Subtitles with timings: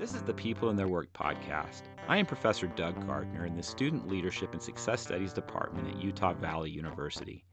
[0.00, 1.82] This is the People and Their Work podcast.
[2.08, 6.32] I am Professor Doug Gardner in the Student Leadership and Success Studies Department at Utah
[6.32, 7.44] Valley University.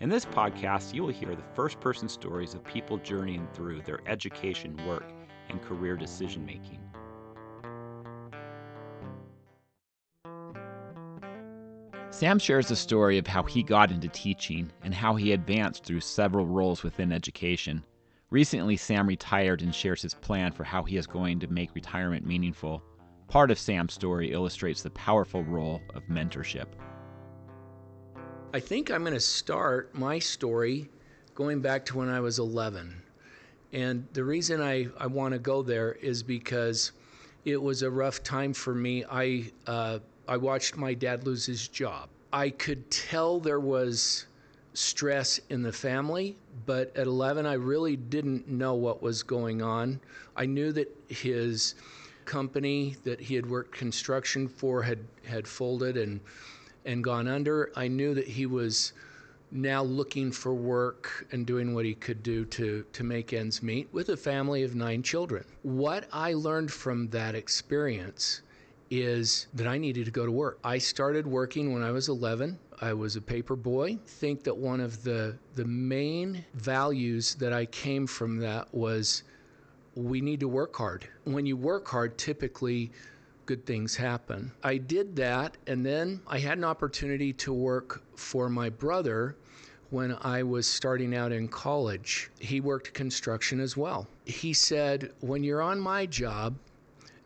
[0.00, 4.00] In this podcast, you will hear the first person stories of people journeying through their
[4.08, 5.08] education, work,
[5.48, 6.80] and career decision making.
[12.10, 16.00] Sam shares the story of how he got into teaching and how he advanced through
[16.00, 17.84] several roles within education.
[18.30, 22.26] Recently, Sam retired and shares his plan for how he is going to make retirement
[22.26, 22.82] meaningful.
[23.28, 26.66] Part of Sam's story illustrates the powerful role of mentorship.
[28.52, 30.88] I think I'm going to start my story
[31.34, 33.02] going back to when I was 11.
[33.72, 36.92] And the reason I, I want to go there is because
[37.44, 39.04] it was a rough time for me.
[39.10, 39.98] I, uh,
[40.28, 42.08] I watched my dad lose his job.
[42.32, 44.26] I could tell there was
[44.74, 50.00] stress in the family, but at 11, I really didn't know what was going on.
[50.36, 51.76] I knew that his
[52.24, 56.20] company that he had worked construction for had, had folded and,
[56.84, 57.70] and gone under.
[57.76, 58.92] I knew that he was
[59.50, 63.88] now looking for work and doing what he could do to, to make ends meet
[63.92, 65.44] with a family of nine children.
[65.62, 68.42] What I learned from that experience
[68.90, 70.58] is that I needed to go to work.
[70.64, 72.58] I started working when I was 11.
[72.80, 73.98] I was a paper boy.
[74.06, 79.22] Think that one of the the main values that I came from that was
[79.94, 81.08] we need to work hard.
[81.24, 82.90] When you work hard, typically
[83.46, 84.50] good things happen.
[84.62, 89.36] I did that and then I had an opportunity to work for my brother
[89.90, 92.30] when I was starting out in college.
[92.40, 94.08] He worked construction as well.
[94.24, 96.56] He said, "When you're on my job,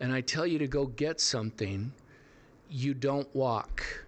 [0.00, 1.92] and I tell you to go get something,
[2.68, 4.04] you don't walk.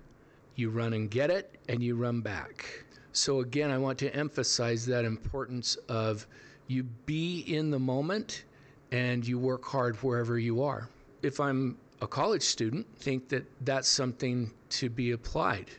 [0.60, 2.84] You run and get it, and you run back.
[3.12, 6.26] So, again, I want to emphasize that importance of
[6.66, 8.44] you be in the moment
[8.92, 10.90] and you work hard wherever you are.
[11.22, 15.70] If I'm a college student, think that that's something to be applied.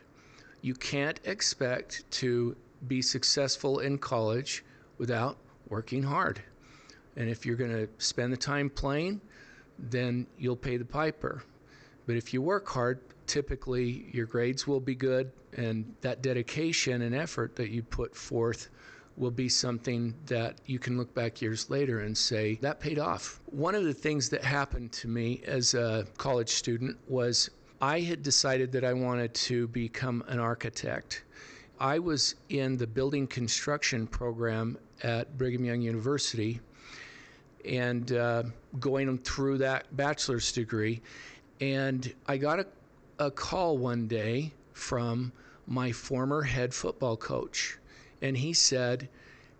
[0.62, 2.56] You can't expect to
[2.88, 4.64] be successful in college
[4.98, 5.36] without
[5.68, 6.42] working hard.
[7.14, 9.20] And if you're going to spend the time playing,
[9.78, 11.44] then you'll pay the piper.
[12.04, 17.14] But if you work hard, typically your grades will be good, and that dedication and
[17.14, 18.68] effort that you put forth
[19.16, 23.40] will be something that you can look back years later and say, that paid off.
[23.46, 27.50] One of the things that happened to me as a college student was
[27.80, 31.24] I had decided that I wanted to become an architect.
[31.80, 36.60] I was in the building construction program at Brigham Young University
[37.64, 38.44] and uh,
[38.78, 41.02] going through that bachelor's degree.
[41.60, 42.66] And I got a,
[43.26, 45.32] a call one day from
[45.68, 47.78] my former head football coach.
[48.20, 49.08] And he said,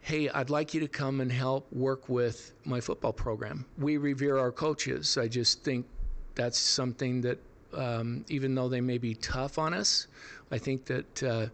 [0.01, 3.65] Hey, I'd like you to come and help work with my football program.
[3.79, 5.17] We revere our coaches.
[5.17, 5.87] I just think
[6.35, 7.39] that's something that,
[7.73, 10.09] um, even though they may be tough on us,
[10.51, 11.47] I think that uh,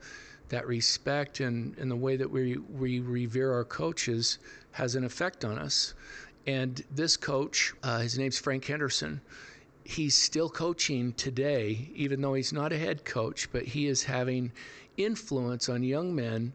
[0.48, 4.38] that respect and, and the way that we, we revere our coaches
[4.72, 5.92] has an effect on us.
[6.46, 9.20] And this coach, uh, his name's Frank Henderson,
[9.88, 14.52] he's still coaching today, even though he's not a head coach, but he is having
[14.98, 16.52] influence on young men.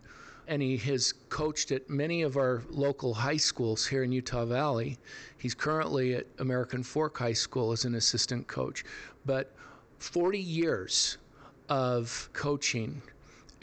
[0.47, 4.99] And he has coached at many of our local high schools here in Utah Valley.
[5.39, 8.85] He's currently at American Fork High School as an assistant coach.
[9.25, 9.51] But
[9.97, 11.17] 40 years
[11.69, 13.01] of coaching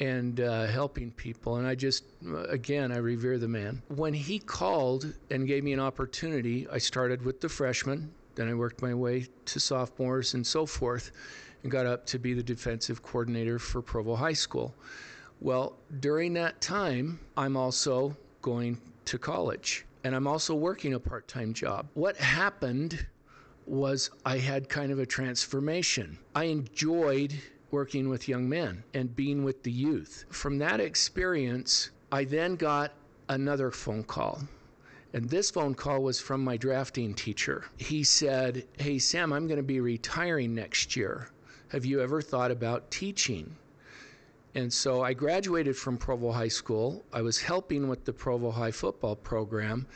[0.00, 1.56] and uh, helping people.
[1.56, 2.04] And I just,
[2.48, 3.82] again, I revere the man.
[3.88, 8.54] When he called and gave me an opportunity, I started with the freshmen, then I
[8.54, 11.12] worked my way to sophomores and so forth,
[11.62, 14.74] and got up to be the defensive coordinator for Provo High School.
[15.40, 21.28] Well, during that time, I'm also going to college and I'm also working a part
[21.28, 21.88] time job.
[21.94, 23.06] What happened
[23.66, 26.18] was I had kind of a transformation.
[26.34, 27.34] I enjoyed
[27.70, 30.24] working with young men and being with the youth.
[30.30, 32.92] From that experience, I then got
[33.28, 34.40] another phone call.
[35.12, 37.64] And this phone call was from my drafting teacher.
[37.76, 41.30] He said, Hey, Sam, I'm going to be retiring next year.
[41.68, 43.56] Have you ever thought about teaching?
[44.54, 47.04] And so I graduated from Provo High School.
[47.12, 49.86] I was helping with the Provo High football program.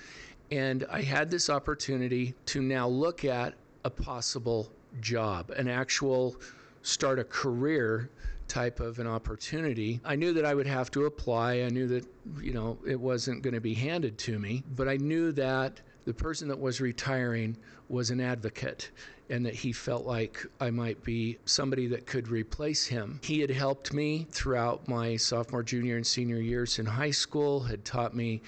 [0.51, 3.55] And I had this opportunity to now look at
[3.85, 6.37] a possible job, an actual
[6.85, 8.11] start a career
[8.47, 10.01] type of an opportunity.
[10.05, 11.63] I knew that I would have to apply.
[11.63, 12.07] I knew that,
[12.41, 16.15] you know, it wasn't going to be handed to me, but I knew that the
[16.15, 17.57] person that was retiring
[17.89, 18.91] was an advocate
[19.31, 23.21] and that he felt like I might be somebody that could replace him.
[23.23, 27.87] He had helped me throughout my sophomore, junior, and senior years in high school, had
[27.87, 28.43] taught me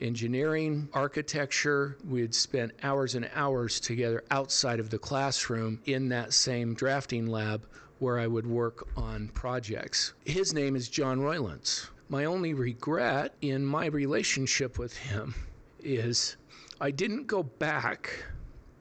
[0.00, 1.98] engineering, architecture.
[2.08, 7.26] We had spent hours and hours together outside of the classroom in that same drafting
[7.26, 7.66] lab
[8.02, 10.14] where I would work on projects.
[10.24, 11.88] His name is John Roylance.
[12.08, 15.36] My only regret in my relationship with him
[15.78, 16.36] is
[16.80, 18.24] I didn't go back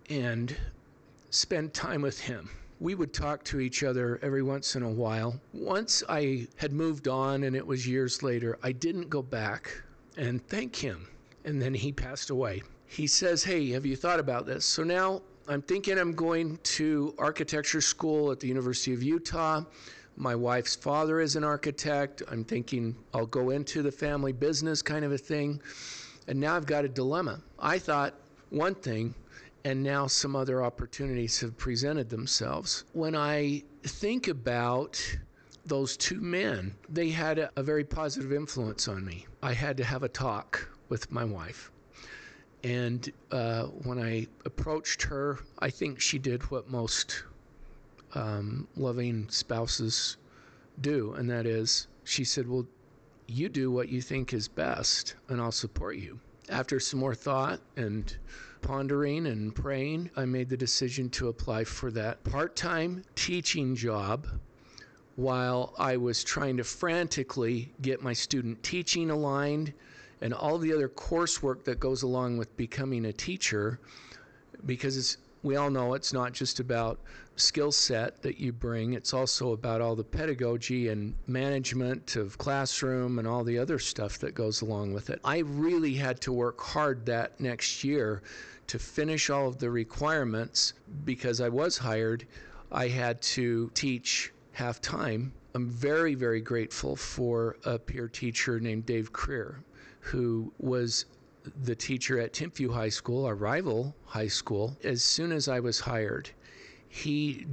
[0.09, 0.57] and
[1.29, 2.49] spend time with him.
[2.79, 5.39] We would talk to each other every once in a while.
[5.53, 9.83] Once I had moved on and it was years later, I didn't go back
[10.17, 11.07] and thank him.
[11.45, 12.63] And then he passed away.
[12.87, 14.65] He says, Hey, have you thought about this?
[14.65, 19.63] So now I'm thinking I'm going to architecture school at the University of Utah.
[20.15, 22.21] My wife's father is an architect.
[22.29, 25.59] I'm thinking I'll go into the family business kind of a thing.
[26.27, 27.41] And now I've got a dilemma.
[27.57, 28.13] I thought
[28.49, 29.15] one thing,
[29.65, 32.83] and now some other opportunities have presented themselves.
[32.93, 35.01] When I think about
[35.65, 39.25] those two men, they had a, a very positive influence on me.
[39.41, 41.71] I had to have a talk with my wife.
[42.63, 47.23] And uh, when I approached her, I think she did what most
[48.13, 50.17] um, loving spouses
[50.79, 52.67] do, and that is, she said, Well,
[53.27, 56.19] you do what you think is best, and I'll support you.
[56.49, 58.15] After some more thought and
[58.61, 64.27] pondering and praying, I made the decision to apply for that part time teaching job
[65.15, 69.73] while I was trying to frantically get my student teaching aligned
[70.21, 73.79] and all the other coursework that goes along with becoming a teacher
[74.65, 76.99] because we all know it's not just about
[77.35, 83.17] skill set that you bring it's also about all the pedagogy and management of classroom
[83.17, 85.19] and all the other stuff that goes along with it.
[85.23, 88.21] I really had to work hard that next year
[88.67, 90.73] to finish all of the requirements
[91.03, 92.27] because i was hired
[92.71, 95.33] i had to teach half time.
[95.55, 99.63] I'm very very grateful for a peer teacher named dave creer
[100.01, 101.05] who was
[101.63, 105.79] the teacher at Timpview High School, our rival high school, as soon as I was
[105.79, 106.29] hired,
[106.87, 107.47] he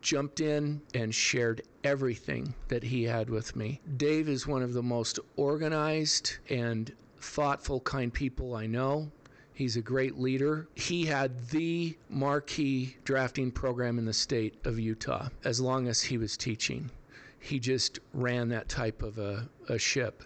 [0.00, 3.80] jumped in and shared everything that he had with me.
[3.96, 9.10] Dave is one of the most organized and thoughtful, kind people I know.
[9.54, 10.68] He's a great leader.
[10.74, 16.18] He had the marquee drafting program in the state of Utah as long as he
[16.18, 16.90] was teaching.
[17.38, 20.24] He just ran that type of a, a ship.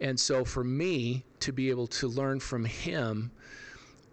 [0.00, 3.30] And so for me to be able to learn from him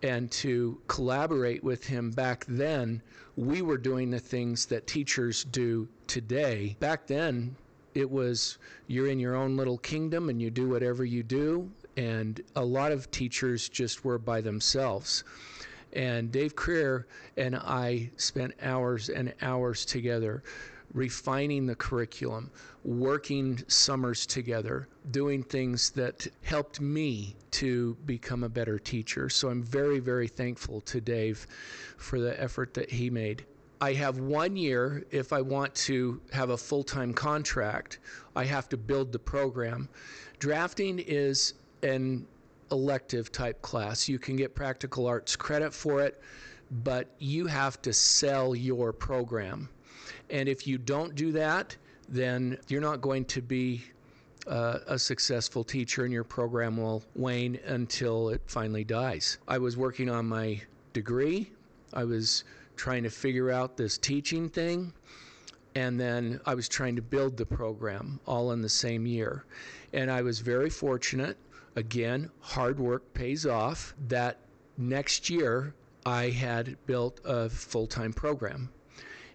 [0.03, 3.01] and to collaborate with him back then,
[3.35, 6.75] we were doing the things that teachers do today.
[6.79, 7.55] Back then,
[7.95, 8.57] it was
[8.87, 11.71] you're in your own little kingdom and you do whatever you do.
[11.95, 15.23] And a lot of teachers just were by themselves.
[15.93, 17.05] And Dave Creer
[17.37, 20.43] and I spent hours and hours together
[20.97, 22.49] refining the curriculum,
[22.83, 29.29] working summers together, doing things that helped me to become a better teacher.
[29.29, 31.45] So I'm very, very thankful to Dave
[31.97, 33.45] for the effort that he made.
[33.79, 37.99] I have one year if I want to have a full time contract,
[38.35, 39.87] I have to build the program.
[40.39, 41.53] Drafting is
[41.83, 42.25] an
[42.71, 44.09] elective type class.
[44.09, 46.19] You can get practical arts credit for it,
[46.83, 49.69] but you have to sell your program.
[50.29, 51.75] And if you don't do that,
[52.09, 53.83] then you're not going to be
[54.47, 59.37] uh, a successful teacher and your program will wane until it finally dies.
[59.47, 60.61] I was working on my
[60.93, 61.51] degree.
[61.93, 62.43] I was
[62.75, 64.93] trying to figure out this teaching thing.
[65.75, 69.45] And then I was trying to build the program all in the same year.
[69.93, 71.37] And I was very fortunate.
[71.75, 73.93] Again, hard work pays off.
[74.07, 74.37] That
[74.77, 78.69] next year, I had built a full time program.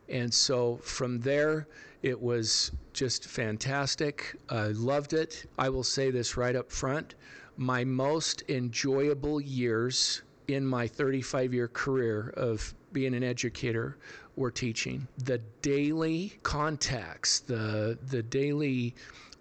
[0.08, 1.66] And so from there,
[2.02, 4.36] it was just fantastic.
[4.48, 5.46] I loved it.
[5.58, 7.14] I will say this right up front
[7.56, 13.96] my most enjoyable years in my 35 year career of being an educator
[14.36, 15.06] were teaching.
[15.18, 18.94] The daily contacts, the, the daily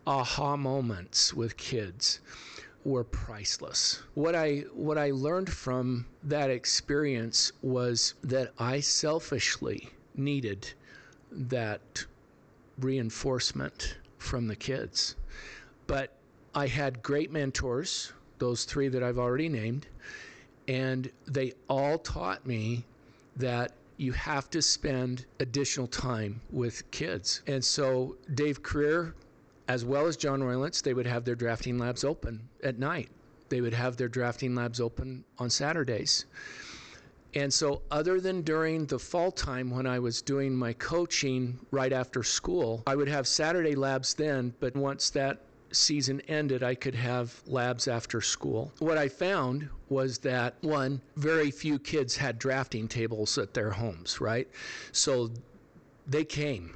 [0.05, 2.19] aha moments with kids
[2.83, 4.01] were priceless.
[4.15, 9.89] What I what I learned from that experience was that I selfishly
[10.21, 10.73] needed
[11.31, 12.05] that
[12.79, 15.15] reinforcement from the kids.
[15.87, 16.11] But
[16.53, 19.87] I had great mentors, those three that I've already named,
[20.67, 22.85] and they all taught me
[23.35, 27.41] that you have to spend additional time with kids.
[27.47, 29.13] And so Dave Creer,
[29.67, 33.09] as well as John Roylance, they would have their drafting labs open at night.
[33.49, 36.25] They would have their drafting labs open on Saturdays.
[37.33, 41.93] And so, other than during the fall time when I was doing my coaching right
[41.93, 45.39] after school, I would have Saturday labs then, but once that
[45.71, 48.73] season ended, I could have labs after school.
[48.79, 54.19] What I found was that one, very few kids had drafting tables at their homes,
[54.19, 54.47] right?
[54.91, 55.31] So
[56.07, 56.75] they came.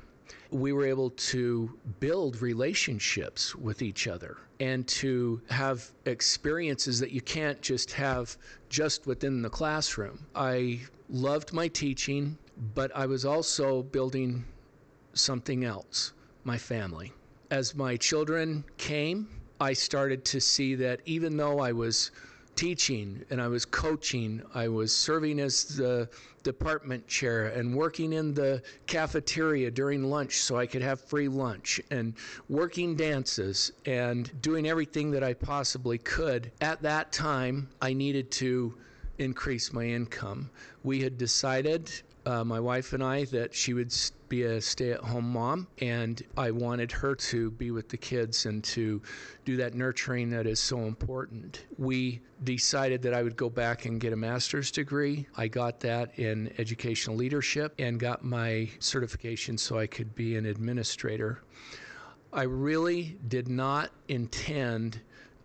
[0.52, 7.22] We were able to build relationships with each other and to have experiences that you
[7.22, 8.38] can't just have
[8.70, 10.26] just within the classroom.
[10.36, 12.38] I loved my teaching,
[12.74, 14.46] but I was also building
[15.14, 16.14] something else
[16.44, 17.12] my family.
[17.52, 19.28] As my children came,
[19.60, 22.12] I started to see that even though I was
[22.56, 26.10] teaching and I was coaching, I was serving as the
[26.44, 31.82] department chair and working in the cafeteria during lunch so I could have free lunch
[31.92, 32.14] and
[32.50, 36.52] working dances and doing everything that I possibly could.
[36.62, 38.76] At that time, I needed to
[39.18, 40.50] increase my income.
[40.84, 41.92] We had decided
[42.26, 43.94] uh, my wife and I that she would
[44.30, 48.46] be a stay at home mom, and I wanted her to be with the kids
[48.46, 49.02] and to
[49.46, 51.66] do that nurturing that is so important.
[51.78, 55.28] We decided that I would go back and get a master's degree.
[55.38, 60.46] I got that in educational leadership and got my certification so I could be an
[60.46, 61.44] administrator.
[62.34, 65.00] I really did not intend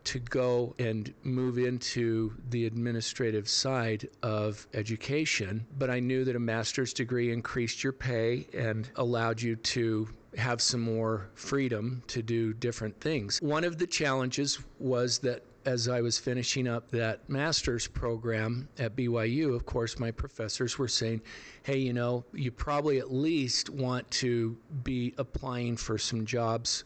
[0.04, 6.40] to go and move into the administrative side of education, but I knew that a
[6.40, 12.52] master's degree increased your pay and allowed you to have some more freedom to do
[12.52, 13.40] different things.
[13.40, 18.96] One of the challenges was that as I was finishing up that master's program at
[18.96, 21.20] BYU, of course, my professors were saying,
[21.62, 26.84] hey, you know, you probably at least want to be applying for some jobs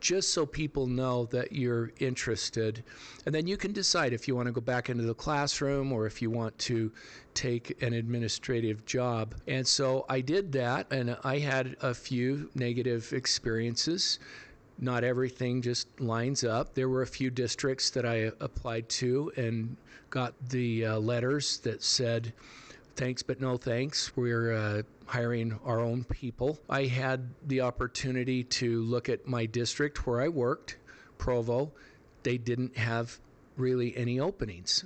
[0.00, 2.82] just so people know that you're interested.
[3.24, 6.06] And then you can decide if you want to go back into the classroom or
[6.06, 6.92] if you want to
[7.34, 9.34] take an administrative job.
[9.46, 14.18] And so I did that, and I had a few negative experiences
[14.78, 16.74] not everything just lines up.
[16.74, 19.76] There were a few districts that I applied to and
[20.10, 22.32] got the uh, letters that said,
[22.94, 24.16] thanks but no thanks.
[24.16, 26.58] We're uh, hiring our own people.
[26.68, 30.76] I had the opportunity to look at my district where I worked,
[31.18, 31.72] Provo.
[32.22, 33.18] They didn't have
[33.56, 34.84] really any openings.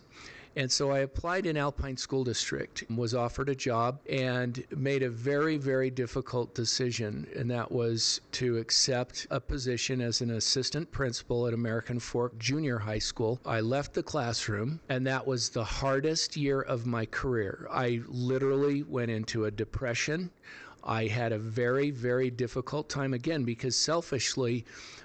[0.56, 5.08] And so I applied in Alpine School District, was offered a job, and made a
[5.08, 7.28] very, very difficult decision.
[7.36, 12.78] And that was to accept a position as an assistant principal at American Fork Junior
[12.78, 13.38] High School.
[13.46, 17.68] I left the classroom, and that was the hardest year of my career.
[17.70, 20.30] I literally went into a depression.
[20.82, 24.64] I had a very, very difficult time again because selfishly,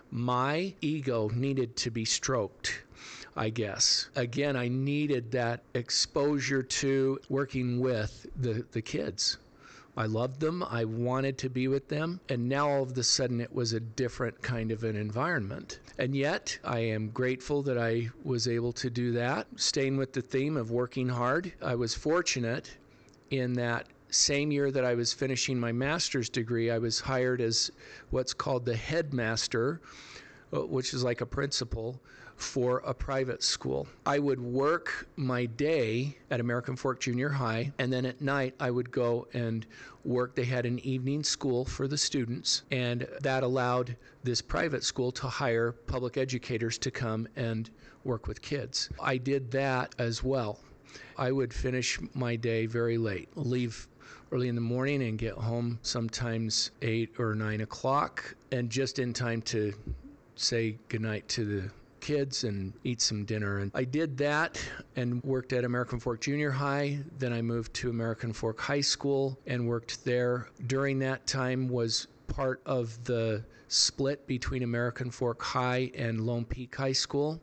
[0.10, 2.85] my ego needed to be stroked
[3.36, 4.10] I guess.
[4.16, 9.38] Again, I needed that exposure to working with the, the kids.
[9.98, 10.64] I loved them.
[10.64, 12.20] I wanted to be with them.
[12.28, 15.80] And now all of a sudden it was a different kind of an environment.
[15.98, 19.48] And yet I am grateful that I was able to do that.
[19.56, 22.78] Staying with the theme of working hard, I was fortunate
[23.32, 27.72] in that same year that I was finishing my master's degree, I was hired as
[28.12, 29.82] what's called the headmaster,
[30.54, 32.00] uh, which is like a principal
[32.36, 33.88] for a private school.
[34.06, 38.72] I would work my day at American Fork Junior High, and then at night I
[38.72, 39.66] would go and
[40.04, 40.36] work.
[40.36, 45.28] They had an evening school for the students, and that allowed this private school to
[45.28, 47.70] hire public educators to come and
[48.04, 48.90] work with kids.
[49.00, 50.60] I did that as well.
[51.18, 53.88] I would finish my day very late, leave
[54.32, 59.14] early in the morning and get home sometimes 8 or 9 o'clock, and just in
[59.14, 59.74] time to
[60.36, 61.70] say goodnight to the
[62.06, 63.58] kids and eat some dinner.
[63.58, 64.64] And I did that
[64.96, 67.00] and worked at American Fork Junior High.
[67.18, 70.48] Then I moved to American Fork High School and worked there.
[70.68, 76.76] During that time was part of the split between American Fork High and Lone Peak
[76.76, 77.42] High School.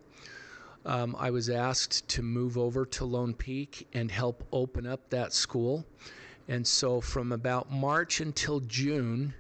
[0.86, 5.32] Um, I was asked to move over to Lone Peak and help open up that
[5.32, 5.84] school.
[6.46, 9.34] And so from about March until June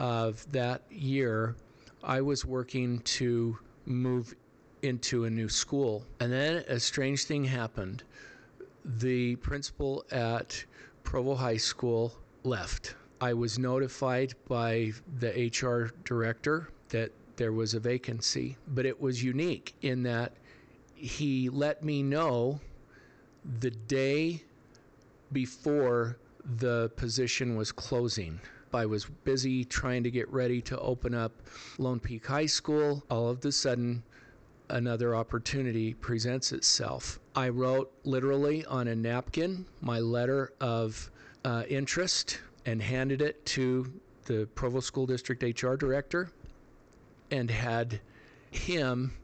[0.00, 1.54] of that year,
[2.02, 4.34] I was working to move
[4.82, 6.04] into a new school.
[6.20, 8.02] And then a strange thing happened.
[8.84, 10.64] The principal at
[11.02, 12.12] Provo High School
[12.44, 12.94] left.
[13.20, 19.22] I was notified by the HR director that there was a vacancy, but it was
[19.22, 20.32] unique in that
[20.94, 22.60] he let me know
[23.60, 24.42] the day
[25.32, 26.16] before
[26.58, 28.40] the position was closing.
[28.76, 31.32] I was busy trying to get ready to open up
[31.78, 33.02] Lone Peak High School.
[33.10, 34.02] All of a sudden,
[34.68, 37.18] another opportunity presents itself.
[37.34, 41.10] I wrote literally on a napkin my letter of
[41.44, 43.90] uh, interest and handed it to
[44.26, 46.30] the Provo School District HR director
[47.30, 48.00] and had
[48.50, 49.14] him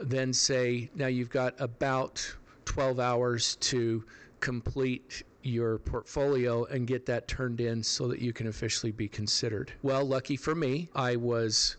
[0.00, 2.34] then say, now you've got about
[2.64, 4.02] 12 hours to
[4.40, 9.72] complete your portfolio and get that turned in so that you can officially be considered.
[9.82, 11.76] Well, lucky for me, I was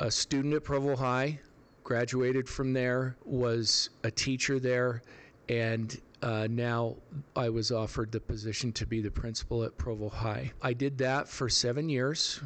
[0.00, 1.38] a student at Provo High,
[1.84, 5.02] graduated from there, was a teacher there,
[5.48, 6.96] and uh, now
[7.36, 10.52] I was offered the position to be the principal at Provo High.
[10.62, 12.40] I did that for seven years,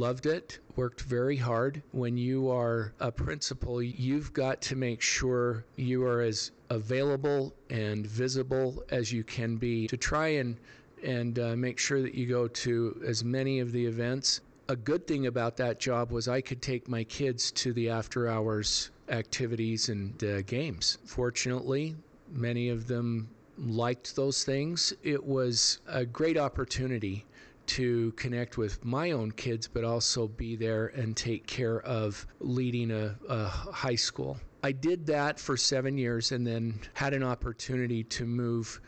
[0.00, 1.82] loved it, worked very hard.
[1.92, 8.06] When you are a principal, you've got to make sure you are as available and
[8.06, 10.56] visible as you can be to try and
[11.02, 14.40] and uh, make sure that you go to as many of the events.
[14.68, 18.28] A good thing about that job was I could take my kids to the after
[18.28, 20.98] hours activities and uh, games.
[21.04, 21.96] Fortunately,
[22.32, 23.28] many of them
[23.58, 24.92] liked those things.
[25.02, 27.24] It was a great opportunity
[27.70, 32.90] to connect with my own kids, but also be there and take care of leading
[32.90, 34.36] a, a high school.
[34.64, 38.80] I did that for seven years and then had an opportunity to move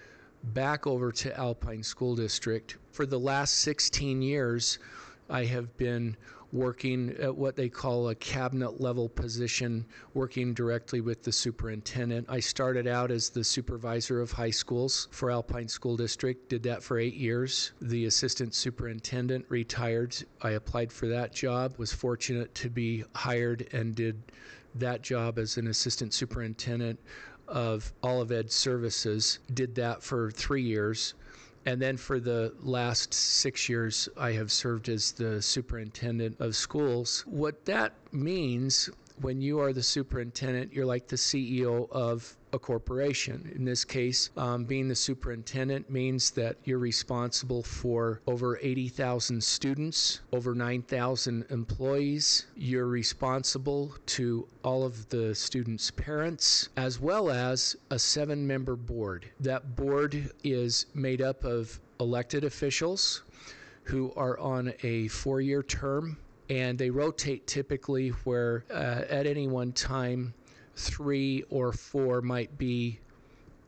[0.42, 2.76] back over to Alpine School District.
[2.90, 4.80] For the last 16 years,
[5.30, 6.16] I have been
[6.52, 12.26] working at what they call a cabinet level position, working directly with the superintendent.
[12.28, 16.82] I started out as the supervisor of high schools for Alpine School District, did that
[16.82, 17.72] for eight years.
[17.80, 20.14] The assistant superintendent retired.
[20.42, 24.22] I applied for that job, was fortunate to be hired and did
[24.74, 26.98] that job as an assistant superintendent
[27.48, 29.38] of Olive Ed Services.
[29.54, 31.14] Did that for three years.
[31.64, 37.24] And then for the last six years, I have served as the superintendent of schools.
[37.26, 38.90] What that means
[39.20, 43.50] when you are the superintendent, you're like the CEO of a corporation.
[43.54, 50.20] In this case, um, being the superintendent means that you're responsible for over 80,000 students,
[50.32, 52.46] over 9,000 employees.
[52.56, 59.26] You're responsible to all of the students' parents, as well as a seven member board.
[59.40, 63.22] That board is made up of elected officials
[63.84, 66.16] who are on a four year term
[66.50, 70.34] and they rotate typically where uh, at any one time
[70.76, 72.98] three or four might be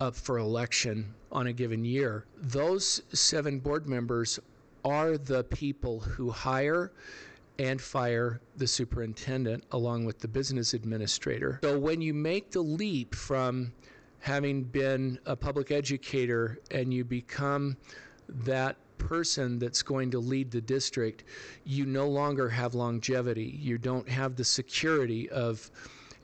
[0.00, 2.24] up for election on a given year.
[2.36, 4.38] Those seven board members
[4.84, 6.92] are the people who hire
[7.58, 11.60] and fire the superintendent along with the business administrator.
[11.62, 13.72] So when you make the leap from
[14.20, 17.76] having been a public educator and you become
[18.28, 21.24] that person that's going to lead the district,
[21.64, 23.58] you no longer have longevity.
[23.60, 25.70] You don't have the security of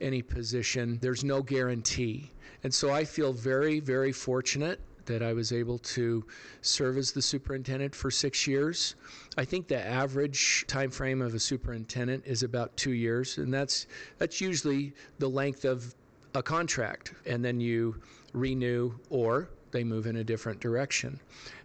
[0.01, 0.99] any position.
[1.01, 2.31] There's no guarantee.
[2.63, 6.25] And so I feel very, very fortunate that I was able to
[6.63, 8.95] serve as the superintendent for six years.
[9.37, 13.87] I think the average time frame of a superintendent is about two years, and that's
[14.19, 15.95] that's usually the length of
[16.35, 17.15] a contract.
[17.27, 18.01] And then you
[18.33, 21.19] renew or they move in a different direction.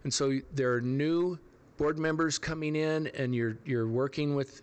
[0.04, 1.38] And so there are new
[1.76, 4.62] board members coming in, and you're you're working with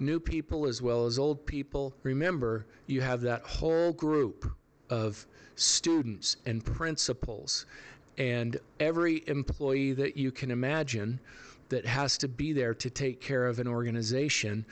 [0.00, 1.94] new people as well as old people.
[2.02, 4.50] Remember, you have that whole group
[4.88, 7.66] of students and principals
[8.18, 11.20] and every employee that you can imagine
[11.68, 14.64] that has to be there to take care of an organization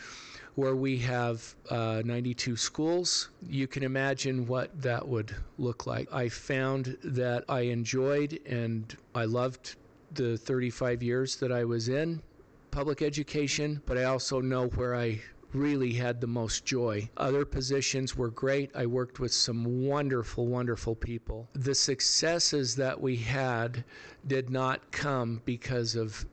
[0.57, 3.31] where we have uh, 92 schools.
[3.49, 6.13] You can imagine what that would look like.
[6.13, 9.77] I found that I enjoyed and I loved
[10.13, 12.21] the 35 years that I was in
[12.71, 15.21] public education, but I also know where I
[15.53, 17.09] really had the most joy.
[17.17, 18.71] Other positions were great.
[18.75, 21.49] I worked with some wonderful, wonderful people.
[21.55, 23.85] The successes that we had
[24.27, 26.27] did not come because of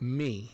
[0.00, 0.52] me.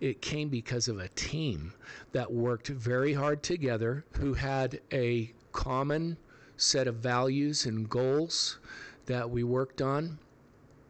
[0.00, 1.72] It came because of a team
[2.12, 6.16] that worked very hard together, who had a common
[6.56, 8.58] set of values and goals
[9.06, 10.18] that we worked on.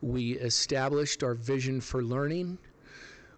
[0.02, 2.58] We established our vision for learning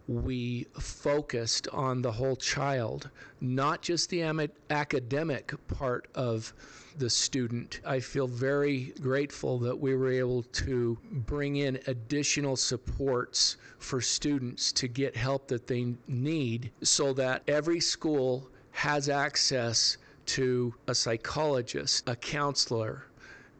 [0.08, 6.52] we focused on the whole child, not just the am- academic part of
[6.96, 7.80] the student.
[7.84, 14.72] I feel very grateful that we were able to bring in additional supports for students
[14.72, 22.08] to get help that they need so that every school has access to a psychologist,
[22.08, 23.04] a counselor,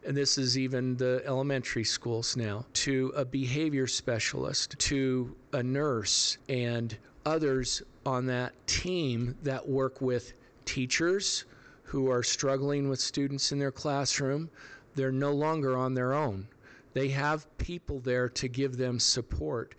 [0.06, 6.38] and this is even the elementary schools now, to a behavior specialist, to a nurse,
[6.48, 10.32] and others on that team that work with
[10.64, 11.44] teachers
[11.82, 14.50] who are struggling with students in their classroom.
[14.94, 16.48] They're no longer on their own.
[16.92, 19.74] They have people there to give them support.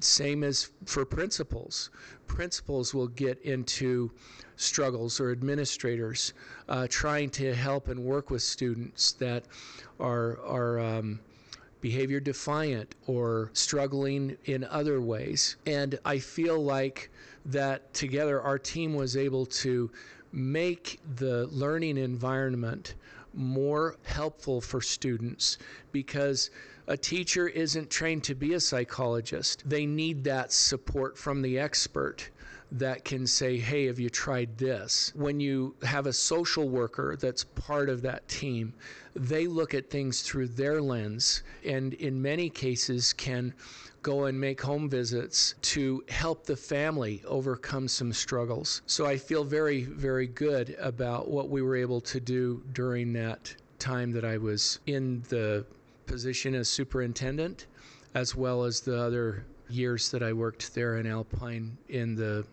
[0.00, 1.90] Same as for principals.
[2.26, 4.10] Principals will get into
[4.56, 6.32] struggles or administrators
[6.68, 9.44] uh, trying to help and work with students that
[10.00, 11.20] are, are um,
[11.80, 15.56] behavior defiant or struggling in other ways.
[15.66, 17.10] And I feel like
[17.46, 19.90] that together our team was able to
[20.32, 22.94] make the learning environment
[23.34, 25.58] more helpful for students
[25.92, 26.50] because
[26.86, 29.62] a teacher isn't trained to be a psychologist.
[29.68, 32.30] They need that support from the expert
[32.72, 35.12] that can say, hey, have you tried this?
[35.14, 38.74] When you have a social worker that's part of that team,
[39.14, 43.54] they look at things through their lens and in many cases can
[44.02, 48.82] go and make home visits to help the family overcome some struggles.
[48.86, 53.54] So I feel very, very good about what we were able to do during that
[53.78, 55.64] time that I was in the
[56.06, 57.66] position as superintendent,
[58.14, 62.46] as well as the other years that I worked there in Alpine in the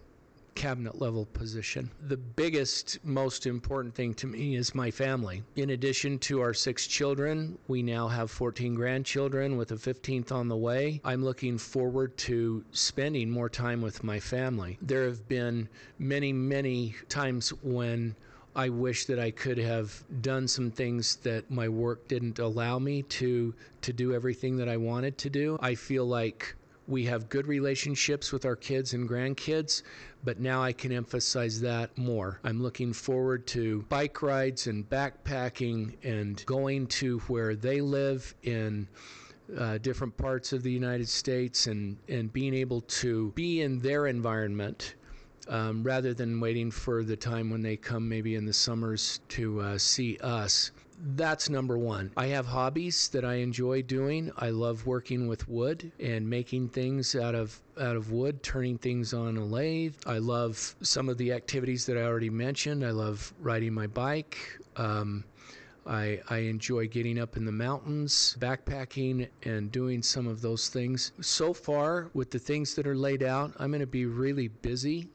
[0.56, 1.90] cabinet level position.
[2.08, 5.44] The biggest, most important thing to me is my family.
[5.56, 10.48] In addition to our six children, we now have 14 grandchildren with a 15th on
[10.48, 11.02] the way.
[11.04, 14.78] I'm looking forward to spending more time with my family.
[14.82, 18.16] There have been many, many times when
[18.56, 23.04] I wish that I could have done some things that my work didn't allow me
[23.04, 25.58] to to do everything that I wanted to do.
[25.62, 26.56] I feel like
[26.88, 29.84] we have good relationships with our kids and grandkids,
[30.24, 32.40] but now I can emphasize that more.
[32.44, 38.88] I'm looking forward to bike rides and backpacking and going to where they live in
[39.58, 44.08] uh, different parts of the United States and, and being able to be in their
[44.08, 44.96] environment
[45.48, 49.60] um, rather than waiting for the time when they come maybe in the summers to
[49.62, 50.72] uh, see us.
[51.16, 52.12] That's number one.
[52.16, 54.32] I have hobbies that I enjoy doing.
[54.38, 59.12] I love working with wood and making things out of out of wood, turning things
[59.12, 59.96] on a lathe.
[60.06, 62.86] I love some of the activities that I already mentioned.
[62.86, 64.38] I love riding my bike.
[64.76, 65.24] Um,
[65.88, 71.12] I, I enjoy getting up in the mountains, backpacking, and doing some of those things.
[71.22, 75.10] So far, with the things that are laid out, I'm going to be really busy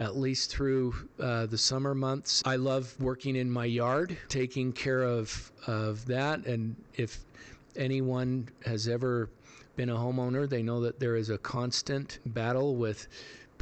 [0.00, 2.42] at least through uh, the summer months.
[2.44, 6.46] I love working in my yard, taking care of, of that.
[6.46, 7.20] And if
[7.76, 9.30] anyone has ever
[9.76, 13.08] been a homeowner, they know that there is a constant battle with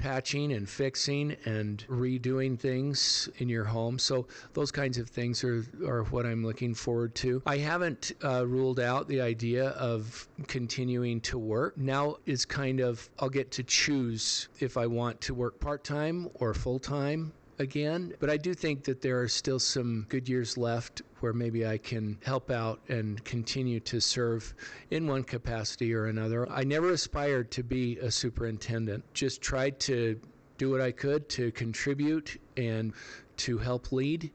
[0.03, 4.01] patching and fixing and redoing things in your home.
[4.01, 7.41] So those kinds of things are, are what I'm looking forward to.
[7.47, 11.79] I haven't uh, ruled out the idea of continuing to work.
[11.79, 16.29] Now is kind of, I'll get to choose if I want to work part time
[16.35, 18.15] or full time again.
[18.21, 21.79] But I do think that there are still some good years left where maybe I
[21.79, 24.55] can help out and continue to serve
[24.91, 26.51] in one capacity or another.
[26.51, 30.21] I never aspired to be a superintendent, just tried to
[30.59, 32.93] do what I could to contribute and
[33.39, 34.31] to help lead,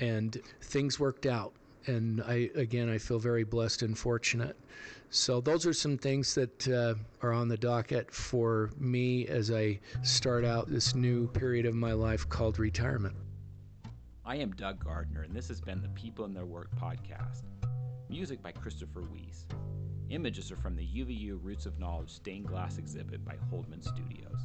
[0.00, 1.54] and things worked out.
[1.86, 4.56] And I, again, I feel very blessed and fortunate.
[5.10, 9.80] So those are some things that uh, are on the docket for me as I
[10.02, 13.16] start out this new period of my life called retirement.
[14.26, 17.44] I am Doug Gardner, and this has been the People and Their Work podcast.
[18.10, 19.46] Music by Christopher Weiss.
[20.10, 24.42] Images are from the UVU Roots of Knowledge stained glass exhibit by Holdman Studios.